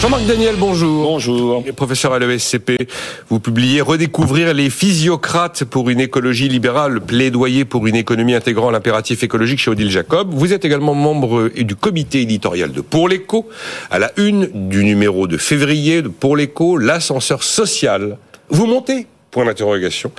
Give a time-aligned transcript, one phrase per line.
[0.00, 1.02] Jean-Marc Daniel, bonjour.
[1.02, 1.62] Bonjour.
[1.76, 2.88] Professeur à l'ESCP,
[3.28, 9.22] vous publiez Redécouvrir les physiocrates pour une écologie libérale, plaidoyer pour une économie intégrant l'impératif
[9.22, 10.30] écologique chez Odile Jacob.
[10.32, 13.46] Vous êtes également membre du comité éditorial de Pour l'écho,
[13.90, 18.16] à la une du numéro de février de Pour l'écho, l'ascenseur social.
[18.48, 19.06] Vous montez?
[19.30, 20.10] Point d'interrogation.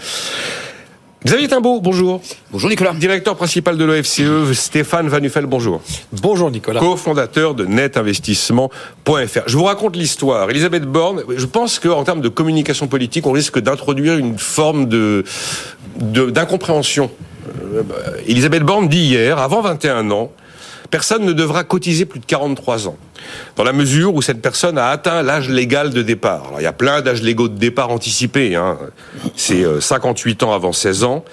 [1.24, 2.20] Xavier Timbaud, bonjour.
[2.52, 2.94] Bonjour Nicolas.
[2.94, 5.80] Directeur principal de l'OFCE, Stéphane Van bonjour.
[6.14, 6.80] Bonjour Nicolas.
[6.80, 9.44] Co-fondateur de netinvestissement.fr.
[9.46, 10.50] Je vous raconte l'histoire.
[10.50, 15.24] Elisabeth Borne, je pense qu'en termes de communication politique, on risque d'introduire une forme de
[16.00, 17.12] d'incompréhension.
[17.76, 17.84] Euh,
[18.26, 20.32] Elisabeth Borne dit hier, avant 21 ans,
[20.92, 22.98] personne ne devra cotiser plus de 43 ans.
[23.56, 26.48] Dans la mesure où cette personne a atteint l'âge légal de départ.
[26.50, 28.56] Alors, il y a plein d'âges légaux de départ anticipés.
[28.56, 28.78] Hein.
[29.36, 31.24] C'est 58 euh, ans avant 16 ans,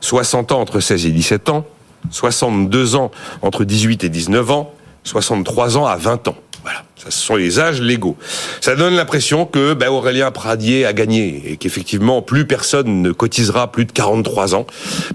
[0.00, 1.66] 60 ans entre 16 et 17 ans,
[2.10, 3.10] 62 ans
[3.42, 4.72] entre 18 et 19 ans,
[5.04, 6.36] 63 ans à 20 ans.
[6.62, 6.82] Voilà.
[6.98, 8.16] Ça, ce sont les âges légaux.
[8.60, 13.70] Ça donne l'impression que ben, Aurélien Pradier a gagné et qu'effectivement plus personne ne cotisera
[13.70, 14.66] plus de 43 ans,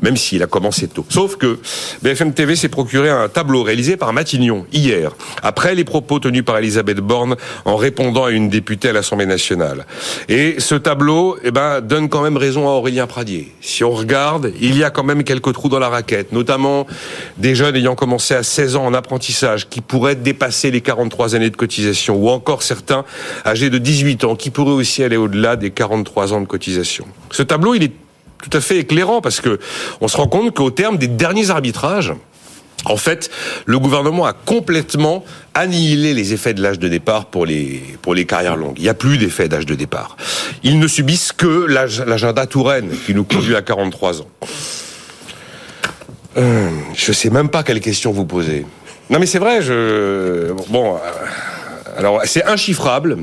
[0.01, 1.05] même s'il a commencé tôt.
[1.09, 1.59] Sauf que
[2.01, 6.57] BFM TV s'est procuré un tableau réalisé par Matignon hier, après les propos tenus par
[6.57, 7.35] Elisabeth Borne
[7.65, 9.85] en répondant à une députée à l'Assemblée nationale.
[10.29, 13.53] Et ce tableau, eh ben, donne quand même raison à Aurélien Pradier.
[13.59, 16.87] Si on regarde, il y a quand même quelques trous dans la raquette, notamment
[17.37, 21.49] des jeunes ayant commencé à 16 ans en apprentissage qui pourraient dépasser les 43 années
[21.49, 23.05] de cotisation ou encore certains
[23.45, 27.05] âgés de 18 ans qui pourraient aussi aller au-delà des 43 ans de cotisation.
[27.31, 27.91] Ce tableau, il est
[28.41, 29.59] tout à fait éclairant parce que
[30.01, 32.13] on se rend compte qu'au terme des derniers arbitrages,
[32.85, 33.29] en fait,
[33.65, 38.25] le gouvernement a complètement annihilé les effets de l'âge de départ pour les, pour les
[38.25, 38.75] carrières longues.
[38.77, 40.17] Il n'y a plus d'effet d'âge de départ.
[40.63, 44.27] Ils ne subissent que l'agenda Touraine qui nous conduit à 43 ans.
[46.35, 48.65] Euh, je sais même pas quelle question vous posez.
[49.09, 50.51] Non mais c'est vrai, je...
[50.69, 50.95] Bon...
[50.95, 50.99] Euh,
[51.97, 53.17] alors, c'est inchiffrable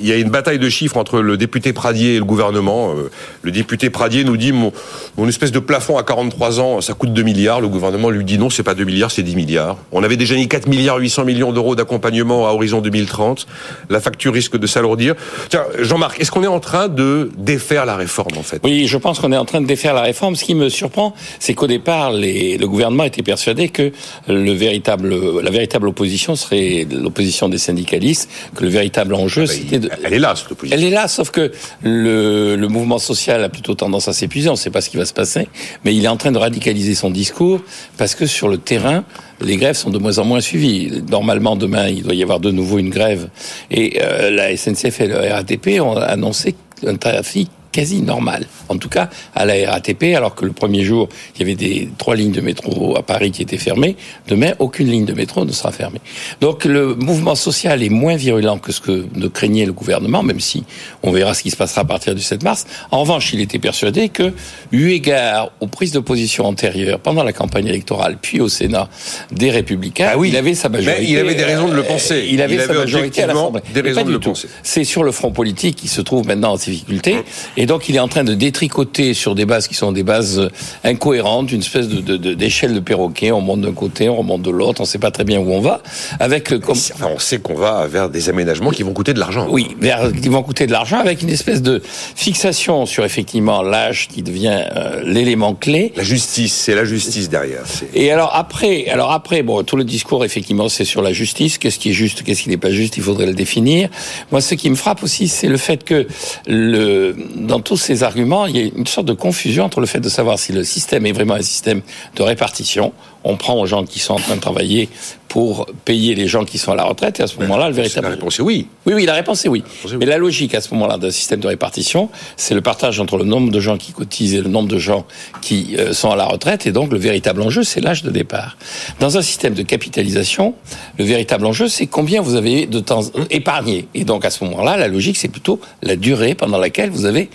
[0.00, 2.94] il y a une bataille de chiffres entre le député Pradier et le gouvernement.
[2.94, 3.10] Euh,
[3.42, 4.72] le député Pradier nous dit mon,
[5.16, 7.60] mon espèce de plafond à 43 ans, ça coûte 2 milliards.
[7.60, 9.76] Le gouvernement lui dit non, c'est pas 2 milliards, c'est 10 milliards.
[9.92, 13.46] On avait déjà mis 4 milliards 800 millions d'euros d'accompagnement à horizon 2030.
[13.88, 15.14] La facture risque de s'alourdir.
[15.48, 18.60] Tiens, Jean-Marc, est-ce qu'on est en train de défaire la réforme en fait?
[18.64, 20.36] Oui, je pense qu'on est en train de défaire la réforme.
[20.36, 23.92] Ce qui me surprend, c'est qu'au départ, les, le gouvernement était persuadé que
[24.28, 29.52] le véritable, la véritable opposition serait l'opposition des syndicalistes, que le véritable enjeu, ah bah,
[29.52, 30.76] c'était de, elle est là, cette opposition.
[30.78, 31.52] Elle est là, sauf que
[31.82, 34.48] le, le mouvement social a plutôt tendance à s'épuiser.
[34.48, 35.48] On ne sait pas ce qui va se passer,
[35.84, 37.60] mais il est en train de radicaliser son discours
[37.96, 39.04] parce que sur le terrain,
[39.40, 41.02] les grèves sont de moins en moins suivies.
[41.08, 43.28] Normalement, demain, il doit y avoir de nouveau une grève.
[43.70, 46.54] Et euh, la SNCF et le RATP ont annoncé
[46.86, 48.46] un trafic quasi normal.
[48.68, 51.88] En tout cas, à la RATP, alors que le premier jour, il y avait des
[51.98, 53.96] trois lignes de métro à Paris qui étaient fermées,
[54.28, 56.00] demain, aucune ligne de métro ne sera fermée.
[56.40, 60.40] Donc le mouvement social est moins virulent que ce que ne craignait le gouvernement, même
[60.40, 60.64] si
[61.02, 62.66] on verra ce qui se passera à partir du 7 mars.
[62.90, 64.32] En revanche, il était persuadé que,
[64.72, 68.88] eu égard aux prises de position antérieures pendant la campagne électorale, puis au Sénat
[69.30, 70.30] des Républicains, ah oui.
[70.30, 71.02] il avait sa majorité.
[71.02, 72.14] Mais il avait des raisons de le penser.
[72.14, 73.62] Euh, il avait, sa majorité à l'Assemblée.
[73.72, 74.48] Des raisons de le penser.
[74.62, 77.16] C'est sur le front politique qui se trouve maintenant en difficulté.
[77.60, 80.38] Et donc, il est en train de détricoter sur des bases qui sont des bases
[80.38, 80.48] euh,
[80.82, 83.32] incohérentes, une espèce de, d'échelle de, perroquet.
[83.32, 85.52] On monte d'un côté, on remonte de l'autre, on ne sait pas très bien où
[85.52, 85.82] on va.
[86.20, 86.70] Avec euh, comme...
[86.70, 89.46] enfin, on sait qu'on va vers des aménagements qui vont coûter de l'argent.
[89.50, 94.08] Oui, vers, qui vont coûter de l'argent, avec une espèce de fixation sur effectivement l'âge
[94.08, 95.92] qui devient euh, l'élément clé.
[95.96, 97.64] La justice, c'est la justice derrière.
[97.92, 101.58] Et alors après, alors après, bon, tout le discours effectivement, c'est sur la justice.
[101.58, 103.90] Qu'est-ce qui est juste, qu'est-ce qui n'est pas juste Il faudrait le définir.
[104.32, 106.06] Moi, ce qui me frappe aussi, c'est le fait que
[106.46, 107.14] le,
[107.50, 110.08] dans tous ces arguments, il y a une sorte de confusion entre le fait de
[110.08, 111.82] savoir si le système est vraiment un système
[112.14, 112.92] de répartition.
[113.24, 114.88] On prend aux gens qui sont en train de travailler
[115.28, 118.08] pour payer les gens qui sont à la retraite, et à ce moment-là, le véritable...
[118.08, 118.66] La réponse est oui.
[118.84, 119.62] Oui, oui, la réponse est oui.
[120.00, 123.24] Mais la logique, à ce moment-là, d'un système de répartition, c'est le partage entre le
[123.24, 125.06] nombre de gens qui cotisent et le nombre de gens
[125.40, 128.56] qui euh, sont à la retraite, et donc le véritable enjeu, c'est l'âge de départ.
[128.98, 130.54] Dans un système de capitalisation,
[130.98, 133.86] le véritable enjeu, c'est combien vous avez de temps épargné.
[133.94, 137.30] Et donc, à ce moment-là, la logique, c'est plutôt la durée pendant laquelle vous avez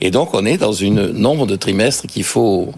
[0.00, 2.72] Et donc, on est dans une nombre de trimestres qu'il faut...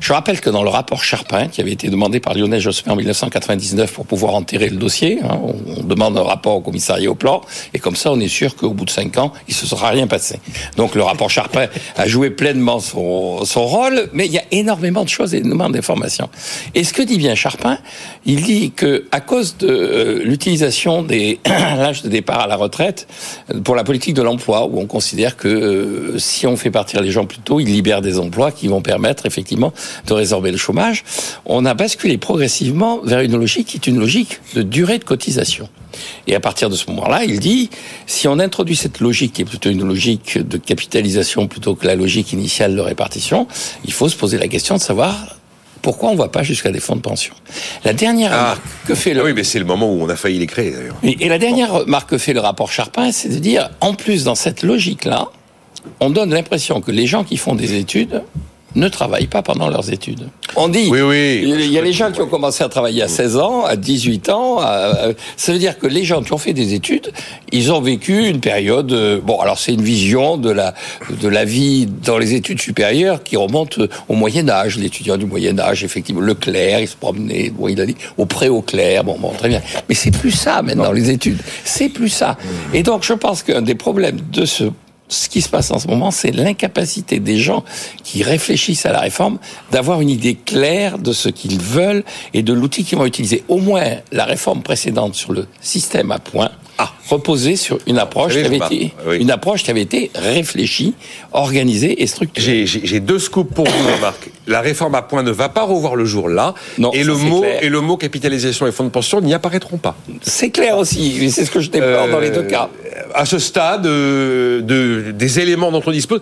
[0.00, 2.96] Je rappelle que dans le rapport Charpin, qui avait été demandé par Lionel Jospin en
[2.96, 7.40] 1999 pour pouvoir enterrer le dossier, hein, on demande un rapport au commissariat au plan,
[7.72, 10.06] et comme ça, on est sûr qu'au bout de cinq ans, il se sera rien
[10.06, 10.38] passé.
[10.76, 11.66] Donc, le rapport Charpin
[11.96, 15.70] a joué pleinement son, son rôle, mais il y a énormément de choses et énormément
[15.70, 16.28] d'informations.
[16.74, 17.78] Et ce que dit bien Charpin,
[18.26, 23.08] il dit que à cause de euh, l'utilisation des l'âge de départ à la retraite
[23.64, 27.10] pour la politique de l'emploi, où on considère que que si on fait partir les
[27.10, 29.72] gens plus tôt, ils libèrent des emplois qui vont permettre effectivement
[30.06, 31.04] de résorber le chômage.
[31.44, 35.68] On a basculé progressivement vers une logique qui est une logique de durée de cotisation.
[36.26, 37.70] Et à partir de ce moment-là, il dit,
[38.06, 41.94] si on introduit cette logique, qui est plutôt une logique de capitalisation plutôt que la
[41.94, 43.46] logique initiale de répartition,
[43.84, 45.36] il faut se poser la question de savoir
[45.82, 47.32] pourquoi on ne va pas jusqu'à des fonds de pension
[47.84, 48.40] La dernière ah.
[48.40, 49.22] remarque que fait le...
[49.22, 50.96] Oui, mais c'est le moment où on a failli les créer, d'ailleurs.
[51.04, 54.34] Et, la dernière remarque que fait le rapport Charpin, c'est de dire, en plus, dans
[54.34, 55.28] cette logique-là,
[56.00, 58.22] on donne l'impression que les gens qui font des études
[58.76, 60.28] ne travaillent pas pendant leurs études.
[60.54, 63.08] On dit, oui, oui, il y a les gens qui ont commencé à travailler à
[63.08, 64.60] 16 ans, à 18 ans.
[65.36, 67.10] ça veut dire que les gens qui ont fait des études,
[67.52, 68.92] ils ont vécu une période.
[68.92, 70.74] Euh, bon, alors c'est une vision de la
[71.10, 73.78] de la vie dans les études supérieures qui remonte
[74.08, 74.78] au Moyen Âge.
[74.78, 77.50] L'étudiant du Moyen Âge, effectivement, le clerc, il se promenait.
[77.50, 79.04] Bon, il a dit au pré au clerc.
[79.04, 79.62] Bon, bon, très bien.
[79.88, 81.40] Mais c'est plus ça maintenant les études.
[81.64, 82.36] C'est plus ça.
[82.74, 84.64] Et donc, je pense qu'un des problèmes de ce
[85.08, 87.64] ce qui se passe en ce moment, c'est l'incapacité des gens
[88.02, 89.38] qui réfléchissent à la réforme
[89.70, 92.04] d'avoir une idée claire de ce qu'ils veulent
[92.34, 93.44] et de l'outil qu'ils vont utiliser.
[93.48, 98.34] Au moins, la réforme précédente sur le système à points a reposé sur une approche
[98.34, 100.94] qui avait été, une approche qui avait été réfléchie,
[101.32, 102.66] organisée et structurée.
[102.66, 104.28] J'ai deux scoops pour vous, Marc.
[104.46, 107.44] La réforme à points ne va pas revoir le jour là, non, et le mot
[107.44, 109.96] et le mot capitalisation et fonds de pension n'y apparaîtront pas.
[110.22, 112.68] C'est clair aussi, c'est ce que je déplore dans les deux cas.
[112.94, 116.20] Euh, à ce stade, euh, de, des éléments dont on dispose,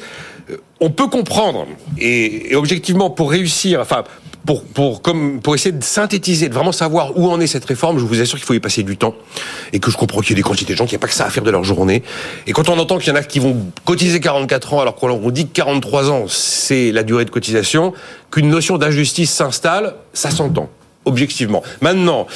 [0.50, 1.66] euh, on peut comprendre
[1.98, 4.04] et, et objectivement pour réussir, enfin
[4.46, 7.98] pour, pour, comme, pour essayer de synthétiser, de vraiment savoir où en est cette réforme,
[7.98, 9.14] je vous assure qu'il faut y passer du temps.
[9.72, 11.14] Et que je comprends qu'il y a des quantités de gens qui n'ont pas que
[11.14, 12.02] ça à faire de leur journée.
[12.46, 15.30] Et quand on entend qu'il y en a qui vont cotiser 44 ans, alors qu'on
[15.30, 17.94] dit que 43 ans, c'est la durée de cotisation,
[18.30, 20.68] qu'une notion d'injustice s'installe, ça s'entend,
[21.06, 21.62] objectivement.
[21.80, 22.26] Maintenant,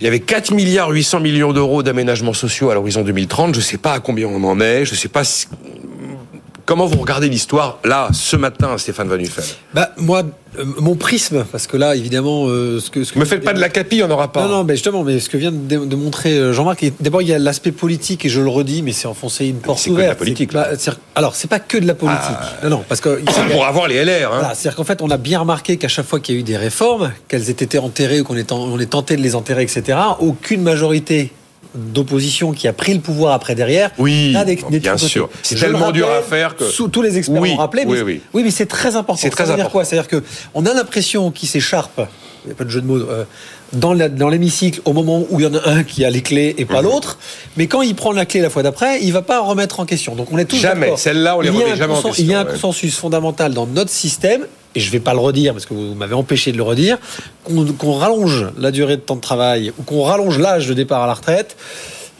[0.00, 3.54] il y avait 4 milliards 800 millions d'euros d'aménagements sociaux à l'horizon 2030.
[3.54, 4.84] Je ne sais pas à combien on en est.
[4.84, 5.22] Je ne sais pas.
[6.68, 9.42] Comment vous regardez l'histoire là ce matin, Stéphane Van Nuffel.
[9.72, 10.22] Bah moi,
[10.58, 13.04] euh, mon prisme, parce que là, évidemment, euh, ce que...
[13.04, 14.42] Ce que Me faites pas de la capille, on n'aura pas.
[14.42, 17.32] Non, non, mais justement, mais ce que vient de, montrer euh, Jean-Marc, d'abord, il y
[17.32, 19.98] a l'aspect politique, et je le redis, mais c'est enfoncer une porte ouverte.
[19.98, 20.52] C'est de la politique.
[20.52, 20.68] Pas,
[21.14, 22.20] alors, c'est pas que de la politique.
[22.38, 22.64] Ah.
[22.64, 23.18] non, non, parce que...
[23.50, 24.30] Pour avoir les LR.
[24.30, 24.50] Hein.
[24.52, 26.58] C'est-à-dire qu'en fait, on a bien remarqué qu'à chaque fois qu'il y a eu des
[26.58, 29.98] réformes, qu'elles aient été enterrées ou qu'on est, on est tenté de les enterrer, etc.,
[30.20, 31.32] aucune majorité
[31.74, 33.90] d'opposition qui a pris le pouvoir après derrière.
[33.98, 34.34] Oui,
[34.70, 35.28] bien sûr.
[35.42, 37.84] C'est tellement dur à faire que sous, tous les experts ont rappelé.
[37.84, 38.42] Mais, oui, oui.
[38.42, 39.20] mais c'est très important.
[39.20, 39.84] C'est très dire quoi?
[39.84, 40.22] C'est-à-dire que
[40.54, 42.00] on a l'impression qu'il s'écharpe.
[42.44, 42.98] Il n'y a pas de jeu de mots.
[42.98, 43.24] Euh,
[43.72, 46.64] dans l'hémicycle au moment où il y en a un qui a les clés et
[46.64, 46.88] pas mhm.
[46.88, 47.18] l'autre.
[47.56, 50.14] Mais quand il prend la clé la fois d'après, il va pas remettre en question.
[50.14, 50.96] Donc on est tous jamais.
[50.96, 52.24] Celle-là, on les remet jamais en question.
[52.24, 54.46] Il y a un consensus fondamental dans notre système
[54.78, 56.98] et je ne vais pas le redire parce que vous m'avez empêché de le redire,
[57.44, 61.08] qu'on rallonge la durée de temps de travail ou qu'on rallonge l'âge de départ à
[61.08, 61.56] la retraite,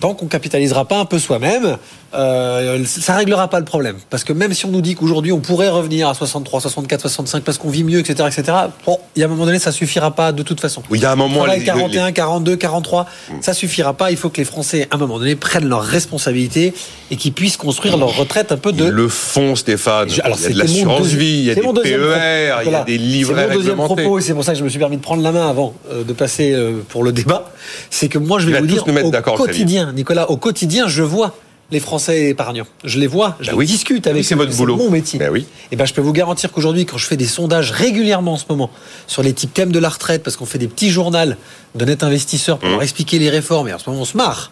[0.01, 1.79] tant qu'on capitalisera pas un peu soi-même,
[2.15, 3.97] euh, ça réglera pas le problème.
[4.09, 7.43] Parce que même si on nous dit qu'aujourd'hui on pourrait revenir à 63, 64, 65
[7.43, 8.57] parce qu'on vit mieux, etc., etc.,
[8.87, 10.83] bon, il y a un moment donné, ça suffira pas de toute façon.
[10.91, 11.45] Oui, il y a un moment.
[11.45, 13.07] Les, 41, 42, 43,
[13.41, 14.11] ça suffira pas.
[14.11, 16.73] Il faut que les Français, à un moment donné, prennent leurs responsabilités
[17.11, 18.85] et qu'ils puissent construire leur retraite un peu de.
[18.85, 20.09] le fond, Stéphane.
[20.23, 22.85] Alors, il y a de l'assurance vie, il y a des PER, il y a
[22.85, 24.97] des livrets C'est mon deuxième propos et c'est pour ça que je me suis permis
[24.97, 27.53] de prendre la main avant euh, de passer euh, pour le débat.
[27.91, 31.35] C'est que moi, je vais vous dire au quotidien, Nicolas, au quotidien, je vois
[31.71, 32.67] les Français épargnants.
[32.85, 34.77] Je les vois, je bah discute avec C'est votre boulot.
[34.77, 35.19] mon métier.
[35.19, 35.47] Bah oui.
[35.71, 38.47] Et ben, je peux vous garantir qu'aujourd'hui, quand je fais des sondages régulièrement en ce
[38.49, 38.71] moment
[39.07, 41.35] sur les types thèmes de la retraite, parce qu'on fait des petits journaux
[41.75, 42.73] de net investisseurs pour mmh.
[42.73, 44.51] leur expliquer les réformes, et en ce moment, on se marre.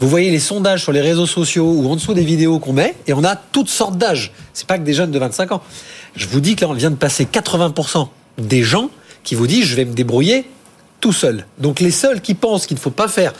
[0.00, 2.94] Vous voyez les sondages sur les réseaux sociaux ou en dessous des vidéos qu'on met,
[3.06, 4.32] et on a toutes sortes d'âges.
[4.52, 5.62] C'est pas que des jeunes de 25 ans.
[6.16, 8.08] Je vous dis que là, on vient de passer 80%
[8.38, 8.90] des gens
[9.24, 10.44] qui vous disent, je vais me débrouiller
[11.00, 11.46] tout seul.
[11.58, 13.32] Donc les seuls qui pensent qu'il ne faut pas faire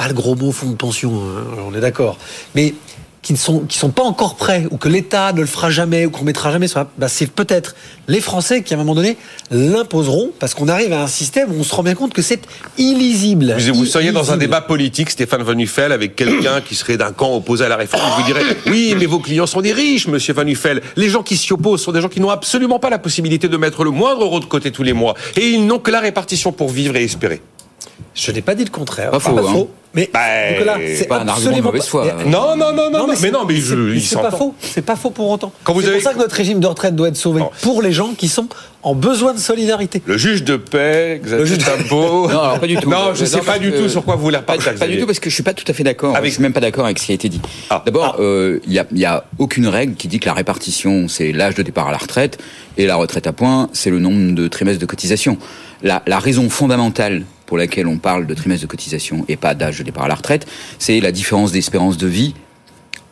[0.00, 2.16] pas le gros mot fonds de pension, hein, on est d'accord.
[2.54, 2.72] Mais
[3.20, 6.06] qui ne sont, qui sont pas encore prêts, ou que l'État ne le fera jamais,
[6.06, 6.88] ou qu'on mettra jamais sur la...
[6.96, 7.74] Bah, c'est peut-être
[8.08, 9.18] les Français qui, à un moment donné,
[9.50, 12.40] l'imposeront, parce qu'on arrive à un système où on se rend bien compte que c'est
[12.78, 13.54] illisible.
[13.74, 17.36] Vous, seriez dans un débat politique, Stéphane Van Nuffel, avec quelqu'un qui serait d'un camp
[17.36, 20.44] opposé à la réforme, vous dirait Oui, mais vos clients sont des riches, monsieur Van
[20.44, 20.80] Nuffel.
[20.96, 23.56] Les gens qui s'y opposent sont des gens qui n'ont absolument pas la possibilité de
[23.58, 25.14] mettre le moindre euro de côté tous les mois.
[25.36, 27.42] Et ils n'ont que la répartition pour vivre et espérer.
[28.14, 29.10] Je n'ai pas dit le contraire.
[29.10, 29.38] Pas faux.
[29.38, 29.66] Hein.
[29.92, 30.20] Mais bah,
[30.52, 32.06] Nicolas, c'est pas un argument de mauvaise foi.
[32.24, 34.54] Non, non, non, non, mais, non, mais je, c'est pas faux.
[34.60, 35.52] C'est pas faux pour autant.
[35.66, 38.28] C'est pour ça que notre régime de retraite doit être sauvé pour les gens qui
[38.28, 38.46] sont
[38.82, 40.00] en besoin de solidarité.
[40.06, 42.28] Le juge de paix, le juge d'impôt.
[42.30, 42.88] non, alors pas du tout.
[42.88, 45.06] Non, je ne sais pas du tout sur quoi vous voulez pas, pas du tout
[45.06, 46.16] parce que je suis pas tout à fait d'accord.
[46.16, 46.30] Avec...
[46.30, 47.40] Je suis même pas d'accord avec ce qui a été dit.
[47.68, 47.82] Ah.
[47.84, 48.22] D'abord, ah.
[48.22, 51.62] euh, il n'y a, a aucune règle qui dit que la répartition c'est l'âge de
[51.62, 52.38] départ à la retraite
[52.78, 55.36] et la retraite à points c'est le nombre de trimestres de cotisation.
[55.82, 59.80] La, la raison fondamentale pour laquelle on parle de trimestre de cotisation et pas d'âge
[59.80, 60.46] de départ à la retraite,
[60.78, 62.32] c'est la différence d'espérance de vie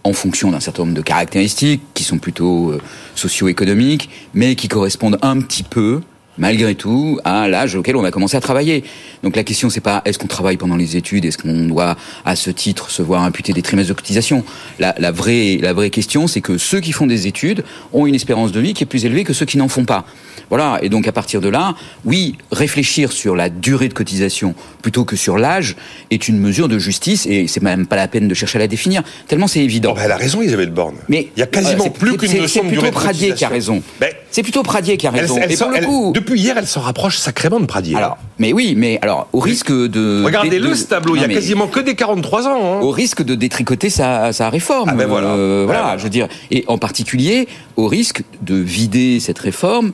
[0.04, 2.80] en fonction d'un certain nombre de caractéristiques qui sont plutôt euh,
[3.16, 6.02] socio-économiques, mais qui correspondent un petit peu
[6.38, 8.84] malgré tout, à l'âge auquel on va commencer à travailler.
[9.22, 12.36] Donc la question, c'est pas est-ce qu'on travaille pendant les études, est-ce qu'on doit, à
[12.36, 14.44] ce titre, se voir imputer des trimestres de cotisation?
[14.78, 18.14] La, la, vraie, la vraie question, c'est que ceux qui font des études ont une
[18.14, 20.04] espérance de vie qui est plus élevée que ceux qui n'en font pas.
[20.50, 20.78] Voilà.
[20.82, 25.16] Et donc à partir de là, oui, réfléchir sur la durée de cotisation plutôt que
[25.16, 25.76] sur l'âge
[26.10, 28.68] est une mesure de justice et c'est même pas la peine de chercher à la
[28.68, 29.02] définir.
[29.26, 29.90] Tellement c'est évident.
[29.92, 30.96] Oh, bah, elle a raison, Isabelle Borne.
[31.08, 32.94] Mais il y a quasiment euh, plus qu'une notion de durée de cotisation.
[32.94, 33.82] C'est plutôt Pradier qui a raison.
[34.30, 35.38] C'est plutôt Pradier qui a raison.
[35.40, 37.96] Elle, elle, coup, depuis hier, elle s'en rapproche sacrément de Pradier.
[37.96, 40.22] Alors, mais oui, mais alors, au risque de.
[40.24, 42.78] Regardez-le ce tableau, il y a quasiment que des 43 ans.
[42.78, 42.80] Hein.
[42.80, 44.90] Au risque de détricoter sa, sa réforme.
[44.92, 45.28] Ah ben voilà.
[45.28, 46.28] Euh, voilà, je veux dire.
[46.50, 49.92] Et en particulier, au risque de vider cette réforme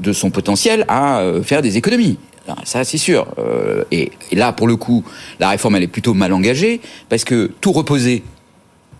[0.00, 2.18] de son potentiel à euh, faire des économies.
[2.64, 3.26] Ça, c'est sûr.
[3.38, 5.02] Euh, et, et, là, pour le coup,
[5.40, 8.22] la réforme, elle est plutôt mal engagée, parce que tout reposait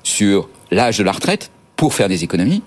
[0.03, 2.62] sur l'âge de la retraite pour faire des économies,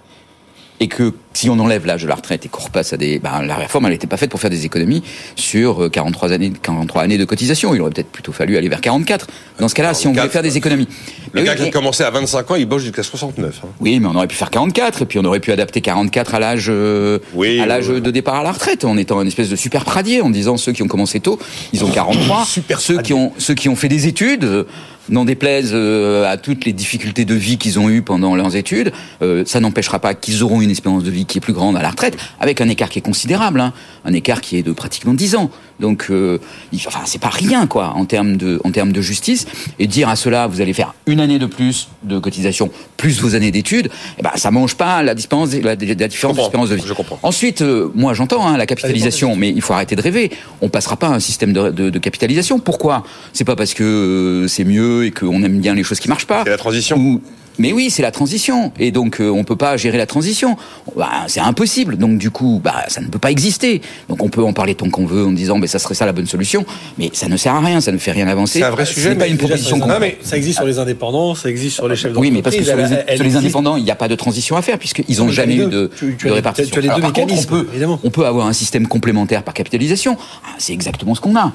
[0.80, 3.20] et que si on enlève l'âge de la retraite et qu'on repasse à des...
[3.20, 5.04] Ben, la réforme, elle n'était pas faite pour faire des économies
[5.36, 7.74] sur 43 euh, années, 43 années de cotisation.
[7.76, 9.28] Il aurait peut-être plutôt fallu aller vers 44.
[9.60, 10.88] Dans ce cas-là, si on voulait faire des économies.
[11.34, 13.62] Le gars qui a commencé à 25 ans, il bosse jusqu'à 69.
[13.64, 13.68] Hein.
[13.80, 16.40] Oui, mais on aurait pu faire 44, et puis on aurait pu adapter 44 à
[16.40, 17.20] l'âge euh,
[17.62, 20.30] à l'âge de départ à la retraite, en étant une espèce de super pradier, en
[20.30, 21.40] disant ceux qui ont commencé tôt,
[21.74, 22.46] ils ont 43.
[22.46, 24.66] super ceux qui ont ceux qui ont fait des études
[25.10, 28.92] n'en déplaise euh, à toutes les difficultés de vie qu'ils ont eues pendant leurs études,
[29.22, 31.82] euh, ça n'empêchera pas qu'ils auront une espérance de vie qui est plus grande à
[31.82, 33.74] la retraite, avec un écart qui est considérable, hein,
[34.06, 35.52] un écart qui est de pratiquement 10 ans.
[35.80, 36.40] Donc, euh,
[36.88, 39.46] enfin, c'est pas rien, quoi, en termes de, en termes de justice.
[39.80, 43.36] Et dire à cela, vous allez faire une année de plus de cotisation, plus vos
[43.36, 46.84] années d'études, eh ben, ça mange pas la, différence, la, la différence d'espérance de vie.
[46.86, 47.20] Je comprends.
[47.24, 50.32] Ensuite, moi, j'entends hein, la capitalisation, mais il faut arrêter de rêver.
[50.62, 52.60] On passera pas à un système de, de, de capitalisation.
[52.60, 53.04] Pourquoi?
[53.34, 56.44] C'est pas parce que c'est mieux et qu'on aime bien les choses qui marchent pas.
[56.44, 57.22] C'est la transition.
[57.60, 58.72] Mais oui, c'est la transition.
[58.80, 60.58] Et donc, euh, on peut pas gérer la transition.
[60.96, 61.98] Bah, c'est impossible.
[61.98, 63.82] Donc, du coup, bah, ça ne peut pas exister.
[64.10, 66.14] Donc, on peut en parler tant qu'on veut en disant, mais ça serait ça la
[66.14, 66.66] bonne solution.
[66.98, 67.82] Mais ça ne sert à rien.
[67.82, 68.60] Ça ne fait rien avancer.
[68.60, 69.16] C'est un vrai sujet.
[69.16, 72.12] pas une proposition non, mais ça existe sur les indépendants, ça existe sur les chefs
[72.12, 72.32] d'entreprise.
[72.32, 74.56] Oui, mais parce que sur les, sur les indépendants, il n'y a pas de transition
[74.58, 76.72] à faire puisqu'ils n'ont jamais eu de, tu, tu de répartition.
[76.72, 78.00] Tu as les deux mécanismes, on, peut, évidemment.
[78.04, 80.18] on peut avoir un système complémentaire par capitalisation.
[80.46, 81.54] Ah, c'est exactement ce qu'on a.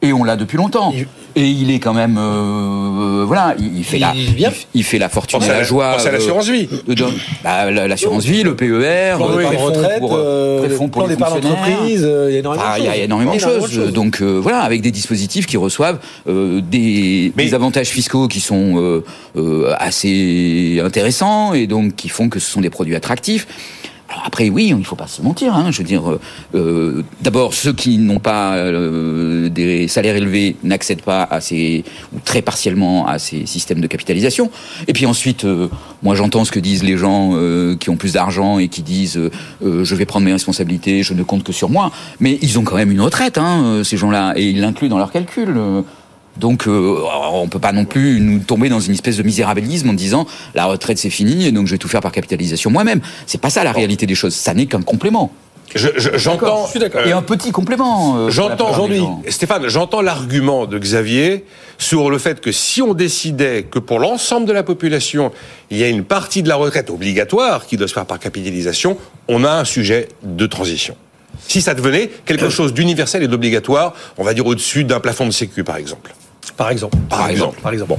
[0.00, 0.92] Et on l'a depuis longtemps.
[1.38, 5.08] Et il est quand même, euh, voilà, il, fait il la, il, il, fait la
[5.08, 5.96] fortune et la, joie.
[6.00, 6.68] C'est l'assurance vie.
[6.88, 6.94] Euh,
[7.44, 12.36] bah, l'assurance vie, le PER, euh, de retraite, pour, euh, pour les d'entreprise, il y
[12.36, 12.92] a énormément ah, de choses.
[12.92, 13.92] Il y a énormément de choses.
[13.92, 17.44] Donc euh, voilà, avec des dispositifs qui reçoivent euh, des, Mais...
[17.44, 19.02] des, avantages fiscaux qui sont
[19.78, 23.46] assez intéressants et donc qui font que ce sont des produits attractifs.
[24.08, 25.54] Alors après, oui, il ne faut pas se mentir.
[25.54, 26.18] Hein, je veux dire,
[26.54, 31.84] euh, d'abord, ceux qui n'ont pas euh, des salaires élevés n'accèdent pas à ces,
[32.14, 34.50] ou très partiellement à ces systèmes de capitalisation.
[34.86, 35.68] Et puis ensuite, euh,
[36.02, 39.18] moi j'entends ce que disent les gens euh, qui ont plus d'argent et qui disent
[39.18, 41.90] euh, je vais prendre mes responsabilités, je ne compte que sur moi.
[42.20, 45.12] Mais ils ont quand même une retraite, hein, ces gens-là, et ils l'incluent dans leurs
[45.12, 45.54] calculs.
[46.38, 47.02] Donc euh,
[47.32, 50.66] on peut pas non plus nous tomber dans une espèce de misérabilisme en disant la
[50.66, 53.00] retraite c'est fini et donc je vais tout faire par capitalisation moi-même.
[53.26, 54.34] C'est pas ça la réalité des choses.
[54.34, 55.32] Ça n'est qu'un complément.
[55.74, 56.68] J'entends.
[56.72, 58.16] Je, je Et un petit complément.
[58.16, 61.44] Euh, j'entends aujourd'hui, Stéphane, j'entends l'argument de Xavier
[61.76, 65.30] sur le fait que si on décidait que pour l'ensemble de la population,
[65.70, 68.96] il y a une partie de la retraite obligatoire qui doit se faire par capitalisation,
[69.28, 70.96] on a un sujet de transition.
[71.46, 75.32] Si ça devenait quelque chose d'universel et d'obligatoire, on va dire au-dessus d'un plafond de
[75.32, 76.14] sécu, par exemple.
[76.58, 76.98] Par exemple.
[77.08, 77.60] Par, par exemple.
[77.62, 77.90] Par exemple.
[77.90, 77.98] Bon.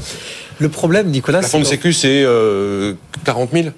[0.59, 1.39] Le problème, Nicolas.
[1.39, 3.69] Le plafond de sécu, c'est euh, 40 000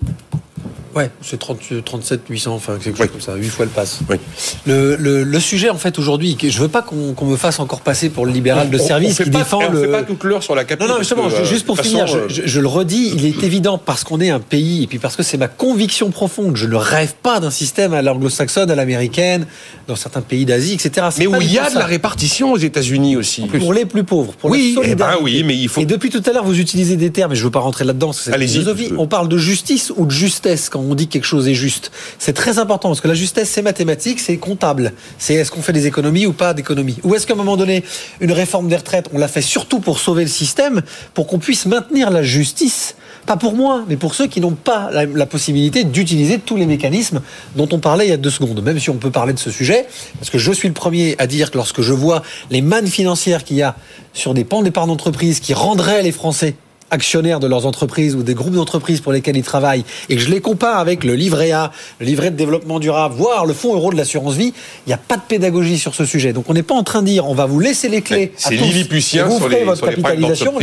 [0.95, 3.12] Ouais, c'est 37 800, enfin quelque chose oui.
[3.12, 4.00] comme ça, 8 fois le passe.
[4.10, 4.17] Oui.
[4.65, 7.81] Le, le, le sujet en fait aujourd'hui, je veux pas qu'on qu me fasse encore
[7.81, 9.81] passer pour le libéral de service on, qui pas, défend on le.
[9.81, 10.88] fait pas toute l'heure sur la capitale.
[10.88, 14.03] Non, non, justement, que, juste pour finir, façon, je, le redis, il est évident parce
[14.03, 17.13] qu'on est un pays et puis parce que c'est ma conviction profonde, je ne rêve
[17.21, 19.45] pas d'un système à l'anglo-saxonne, à l'américaine,
[19.88, 21.07] dans certains pays d'Asie, etc.
[21.19, 23.43] Mais où il y a de la répartition aux États-Unis aussi.
[23.43, 24.91] Pour les plus pauvres, pour oui, la solidarité.
[24.91, 25.81] Eh ben oui, mais il faut.
[25.81, 28.13] Et depuis tout à l'heure, vous utilisez des termes, et je veux pas rentrer là-dedans,
[28.13, 28.91] c'est philosophie.
[28.98, 31.92] On parle de justice ou de justesse quand on dit que quelque chose est juste.
[32.20, 34.94] C'est très important parce que la justesse, c'est mathématique, c'est comptable.
[35.18, 37.84] C'est est-ce qu'on fait des économies ou pas d'économies Ou est-ce qu'à un moment donné,
[38.20, 40.82] une réforme des retraites, on l'a fait surtout pour sauver le système,
[41.14, 42.96] pour qu'on puisse maintenir la justice?
[43.26, 47.22] Pas pour moi, mais pour ceux qui n'ont pas la, possibilité d'utiliser tous les mécanismes
[47.56, 48.62] dont on parlait il y a deux secondes.
[48.64, 49.86] Même si on peut parler de ce sujet,
[50.18, 53.44] parce que je suis le premier à dire que lorsque je vois les mannes financières
[53.44, 53.76] qu'il y a
[54.14, 56.56] sur des pans d'épargne d'entreprise qui rendraient les Français
[56.91, 60.29] actionnaires de leurs entreprises ou des groupes d'entreprises pour lesquels ils travaillent et que je
[60.29, 63.91] les compare avec le livret A, le livret de développement durable, voire le fonds euro
[63.91, 64.53] de l'assurance vie,
[64.86, 66.33] il n'y a pas de pédagogie sur ce sujet.
[66.33, 68.33] Donc on n'est pas en train de dire on va vous laisser les clés.
[68.36, 70.53] C'est Lilliputien sur les, votre capitalisation.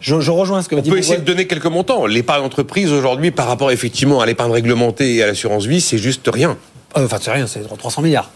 [0.00, 2.06] je, je, rejoins ce que On peut essayer de donner quelques montants.
[2.06, 6.28] L'épargne d'entreprise aujourd'hui par rapport effectivement à l'épargne réglementée et à l'assurance vie, c'est juste
[6.32, 6.56] rien.
[6.96, 8.30] Euh, enfin, c'est rien, c'est 300 milliards.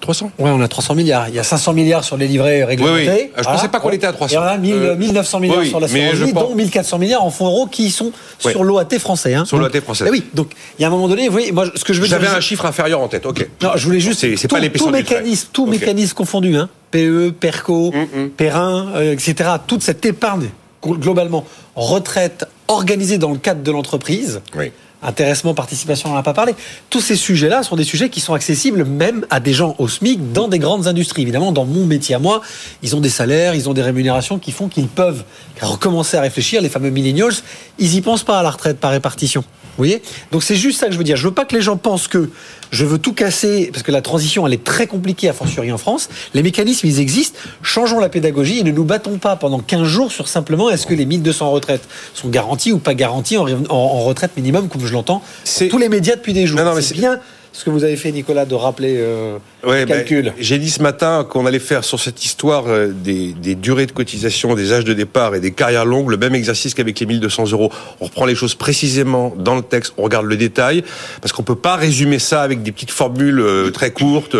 [0.00, 1.28] 300 Oui, on a 300 milliards.
[1.28, 3.08] Il y a 500 milliards sur les livrets réglementés.
[3.08, 3.30] Oui, oui.
[3.34, 4.32] Je ne pensais pas qu'on était à 300.
[4.32, 7.46] Il y en a 1900 euh, milliards sur la vie, dont 1400 milliards en fonds
[7.46, 9.34] euros qui sont sur l'OAT français.
[9.34, 9.44] Hein.
[9.44, 10.08] Sur l'OAT français.
[10.10, 12.06] Oui, donc il y a un moment donné, vous voyez, moi, ce que je veux
[12.06, 13.46] J'avais un chiffre inférieur en tête, ok.
[13.62, 14.20] Non, je voulais juste.
[14.36, 16.68] C'est pas tout mécanisme, tout mécanisme confondu, hein.
[16.90, 18.28] PE, PERCO, mm, mm.
[18.30, 19.50] Perrin, euh, etc.
[19.66, 20.48] Toute cette épargne,
[20.82, 21.44] globalement,
[21.74, 24.40] retraite organisée dans le cadre de l'entreprise.
[24.56, 24.70] Oui
[25.02, 26.54] intéressement, participation, on n'en a pas parlé.
[26.90, 30.32] Tous ces sujets-là sont des sujets qui sont accessibles même à des gens au SMIC
[30.32, 31.22] dans des grandes industries.
[31.22, 32.40] Évidemment, dans mon métier à moi,
[32.82, 35.24] ils ont des salaires, ils ont des rémunérations qui font qu'ils peuvent
[35.60, 36.60] recommencer à réfléchir.
[36.60, 37.34] Les fameux millennials,
[37.78, 39.44] ils y pensent pas à la retraite par répartition.
[39.76, 40.02] Vous voyez
[40.32, 41.16] Donc c'est juste ça que je veux dire.
[41.16, 42.30] Je veux pas que les gens pensent que
[42.70, 45.78] je veux tout casser, parce que la transition, elle est très compliquée à fortiori en
[45.78, 46.08] France.
[46.34, 47.38] Les mécanismes, ils existent.
[47.62, 50.94] Changeons la pédagogie et ne nous battons pas pendant 15 jours sur simplement est-ce que
[50.94, 55.22] les 1200 retraites sont garanties ou pas garanties en, en retraite minimum, comme je l'entends.
[55.70, 56.60] Tous les médias depuis des jours.
[56.80, 57.20] C'est bien
[57.56, 59.38] ce que vous avez fait, Nicolas, de rappeler euh,
[59.72, 60.32] le ben, calcul.
[60.38, 64.54] J'ai dit ce matin qu'on allait faire sur cette histoire euh, des, durées de cotisation,
[64.54, 67.70] des âges de départ et des carrières longues le même exercice qu'avec les 1200 euros.
[68.00, 70.84] On reprend les choses précisément dans le texte, on regarde le détail,
[71.20, 74.36] parce qu'on peut pas résumer ça avec des petites formules euh, très courtes,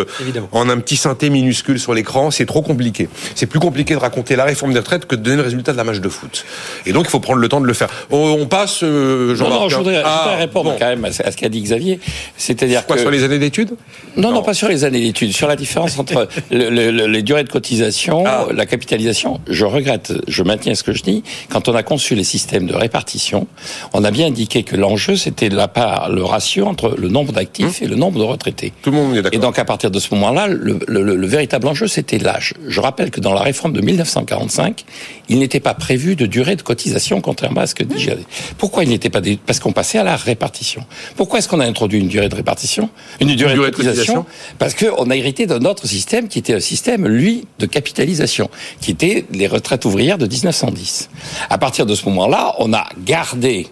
[0.53, 2.31] en un petit synthé minuscule sur l'écran.
[2.31, 3.09] C'est trop compliqué.
[3.35, 5.77] C'est plus compliqué de raconter la réforme des retraites que de donner le résultat de
[5.77, 6.45] la match de foot.
[6.87, 7.89] Et donc, il faut prendre le temps de le faire.
[8.11, 9.39] On, passe, Jean-Marc.
[9.41, 12.01] Non, je voudrais, ah, répondre quand même à ce qu'a dit Xavier.
[12.37, 13.71] C'est-à-dire que sur les années d'études?
[14.17, 15.16] Non, non, pas sur les années d'études.
[15.31, 18.47] Sur la différence entre les durées de cotisation, ah.
[18.55, 19.41] la capitalisation.
[19.49, 21.23] Je regrette, je maintiens ce que je dis.
[21.49, 23.47] Quand on a conçu les systèmes de répartition,
[23.93, 27.81] on a bien indiqué que l'enjeu, c'était la part, le ratio entre le nombre d'actifs
[27.81, 27.87] hum.
[27.87, 28.73] et le nombre de retraités.
[28.83, 29.39] Tout le monde est d'accord.
[29.39, 32.55] Et donc, à partir de ce moment-là, le, le véritable enjeu, c'était l'âge.
[32.67, 34.85] Je rappelle que dans la réforme de 1945,
[35.29, 38.25] il n'était pas prévu de durée de cotisation, contrairement à ce que dit Gérard.
[38.59, 39.21] Pourquoi il n'était pas...
[39.47, 40.85] Parce qu'on passait à la répartition.
[41.17, 42.89] Pourquoi est-ce qu'on a introduit une durée de répartition?
[43.21, 44.27] Une durée, de, cotisation,
[44.59, 48.91] Parce qu'on a hérité d'un autre système qui était un système, lui, de capitalisation, qui
[48.91, 51.11] était les retraites ouvrières de 1910.
[51.51, 53.69] À partir de ce moment-là, on a gardé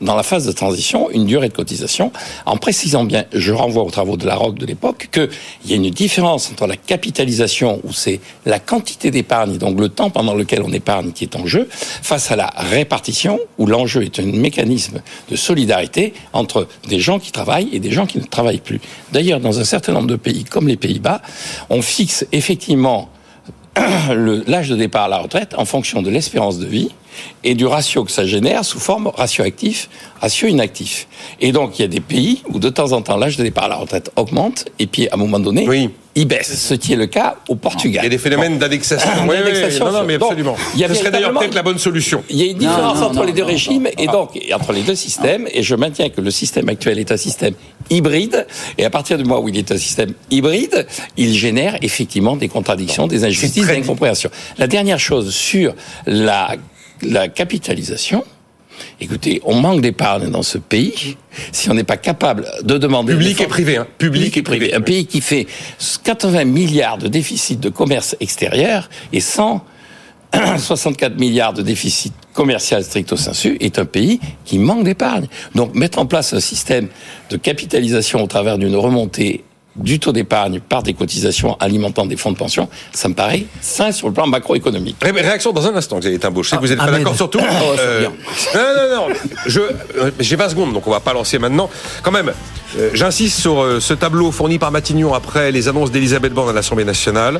[0.00, 2.12] dans la phase de transition une durée de cotisation,
[2.46, 5.28] en précisant bien, je renvoie aux travaux de la ROC de l'époque, qu'il
[5.66, 10.10] y a une différence entre la capitalisation, où c'est la quantité d'épargne, donc le temps
[10.10, 14.18] pendant lequel on épargne qui est en jeu, face à la répartition, où l'enjeu est
[14.18, 18.58] un mécanisme de solidarité entre des gens qui travaillent et des gens qui ne travaillent
[18.58, 18.80] plus.
[19.12, 21.22] D'ailleurs, dans un certain nombre de pays, comme les Pays-Bas,
[21.68, 23.10] on fixe effectivement
[24.46, 26.90] l'âge de départ à la retraite en fonction de l'espérance de vie
[27.44, 29.88] et du ratio que ça génère sous forme ratio actif,
[30.20, 31.06] ratio inactif.
[31.40, 33.64] Et donc, il y a des pays où de temps en temps, l'âge de départ
[33.64, 35.66] à la retraite augmente, et puis à un moment donné,
[36.16, 36.66] il baisse.
[36.68, 38.02] Ce qui est le cas au Portugal.
[38.02, 39.10] Il y a des phénomènes d'indexation.
[39.28, 40.56] Oui, oui, non, non, mais absolument.
[40.74, 42.24] il y Ce serait d'ailleurs peut-être la bonne solution.
[42.28, 45.46] Il y a une différence entre les deux régimes, et donc, entre les deux systèmes,
[45.52, 47.54] et je maintiens que le système actuel est un système
[47.90, 48.46] hybride,
[48.78, 52.48] et à partir du moment où il est un système hybride, il génère effectivement des
[52.48, 54.30] contradictions, des injustices, des incompréhensions.
[54.58, 55.74] La dernière chose sur
[56.06, 56.56] la
[57.02, 58.24] la capitalisation,
[59.00, 61.16] Écoutez, on manque d'épargne dans ce pays.
[61.52, 63.12] Si on n'est pas capable de demander...
[63.14, 63.76] Public et privé.
[63.76, 63.86] Hein.
[63.98, 64.74] Public, et privé.
[64.74, 65.46] Un pays qui fait
[66.04, 73.56] 80 milliards de déficit de commerce extérieur et 164 milliards de déficit commercial stricto sensu
[73.60, 75.26] est un pays qui manque d'épargne.
[75.54, 76.88] Donc mettre en place un système
[77.30, 79.44] de capitalisation au travers d'une remontée
[79.82, 83.92] du taux d'épargne par des cotisations alimentant des fonds de pension, ça me paraît sain
[83.92, 84.96] sur le plan macroéconomique.
[85.02, 86.56] Réaction dans un instant, vous êtes embauché.
[86.56, 89.14] vous n'êtes pas d'accord sur tout oh, euh, Non, non, non.
[89.96, 91.70] Euh, j'ai 20 secondes, donc on va pas lancer maintenant.
[92.02, 92.32] Quand même,
[92.78, 96.84] euh, j'insiste sur ce tableau fourni par Matignon après les annonces d'Elisabeth Borne à l'Assemblée
[96.84, 97.38] nationale.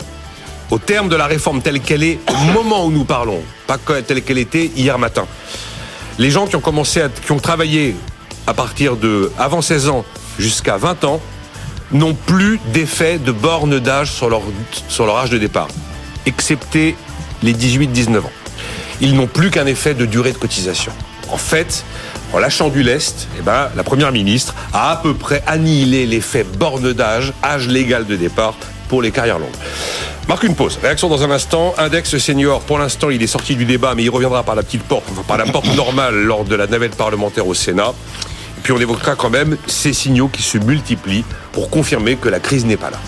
[0.70, 4.22] Au terme de la réforme telle qu'elle est, au moment où nous parlons, pas telle
[4.22, 5.26] qu'elle était hier matin,
[6.18, 7.96] les gens qui ont commencé à, qui ont travaillé
[8.46, 10.04] à partir de avant 16 ans
[10.38, 11.20] jusqu'à 20 ans
[11.92, 14.42] n'ont plus d'effet de borne d'âge sur leur,
[15.18, 15.68] âge de départ,
[16.26, 16.96] excepté
[17.42, 18.32] les 18-19 ans.
[19.00, 20.92] Ils n'ont plus qu'un effet de durée de cotisation.
[21.30, 21.84] En fait,
[22.32, 26.44] en lâchant du lest, eh ben, la Première ministre a à peu près annihilé l'effet
[26.44, 28.54] borne d'âge, âge légal de départ
[28.88, 29.48] pour les carrières longues.
[30.28, 30.78] Marque une pause.
[30.80, 31.74] Réaction dans un instant.
[31.78, 34.82] Index senior, pour l'instant, il est sorti du débat, mais il reviendra par la petite
[34.82, 37.94] porte, par la porte normale lors de la navette parlementaire au Sénat.
[38.62, 42.64] Puis on évoquera quand même ces signaux qui se multiplient pour confirmer que la crise
[42.64, 42.98] n'est pas là.